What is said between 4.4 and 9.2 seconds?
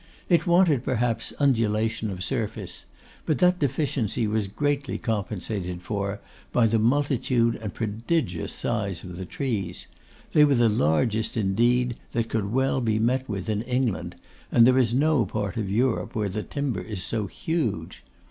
greatly compensated for by the multitude and prodigious size of